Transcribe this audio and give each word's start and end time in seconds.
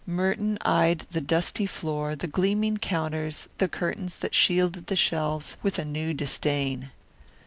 Merton 0.07 0.57
eyed 0.61 1.01
the 1.11 1.21
dusty 1.21 1.67
floor, 1.67 2.15
the 2.15 2.25
gleaming 2.25 2.77
counters, 2.77 3.47
the 3.59 3.67
curtains 3.67 4.17
that 4.17 4.33
shielded 4.33 4.87
the 4.87 4.95
shelves, 4.95 5.57
with 5.61 5.77
a 5.77 5.85
new 5.85 6.11
disdain. 6.11 6.89